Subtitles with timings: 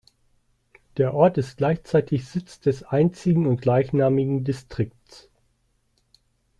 [0.97, 5.29] Der Ort ist gleichzeitig Sitz des einzigen und gleichnamigen Distrikts.